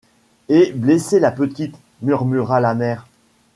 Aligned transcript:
Et 0.49 0.71
blessé 0.73 1.19
la 1.19 1.31
petite! 1.31 1.77
murmura 2.01 2.59
la 2.59 2.73
mère. 2.73 3.05